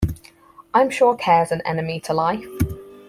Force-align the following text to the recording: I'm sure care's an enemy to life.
I'm 0.73 0.89
sure 0.89 1.15
care's 1.15 1.51
an 1.51 1.61
enemy 1.63 1.99
to 1.99 2.13
life. 2.15 2.43